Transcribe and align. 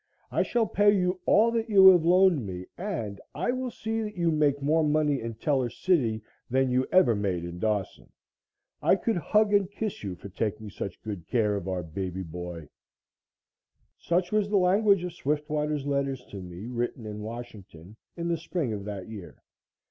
I 0.31 0.41
shall 0.41 0.65
pay 0.65 0.95
you 0.97 1.19
all 1.27 1.51
that 1.51 1.69
you 1.69 1.87
have 1.89 2.03
loaned 2.03 2.43
me 2.43 2.65
and 2.75 3.21
I 3.35 3.51
will 3.51 3.69
see 3.69 4.01
that 4.01 4.17
you 4.17 4.31
make 4.31 4.59
more 4.59 4.83
money 4.83 5.21
in 5.21 5.35
Teller 5.35 5.69
City 5.69 6.23
than 6.49 6.71
you 6.71 6.87
ever 6.91 7.13
made 7.13 7.45
in 7.45 7.59
Dawson. 7.59 8.11
I 8.81 8.95
could 8.95 9.17
hug 9.17 9.53
and 9.53 9.69
kiss 9.69 10.03
you 10.03 10.15
for 10.15 10.29
taking 10.29 10.71
such 10.71 11.03
good 11.03 11.27
care 11.27 11.55
of 11.55 11.67
our 11.67 11.83
baby 11.83 12.23
boy." 12.23 12.69
Such 13.95 14.31
was 14.31 14.49
the 14.49 14.57
language 14.57 15.03
of 15.03 15.13
Swiftwater's 15.13 15.85
letters 15.85 16.25
to 16.31 16.37
me, 16.41 16.65
written 16.65 17.05
in 17.05 17.21
Washington 17.21 17.95
in 18.17 18.27
the 18.27 18.37
spring 18.37 18.73
of 18.73 18.85
that 18.85 19.07
year. 19.07 19.43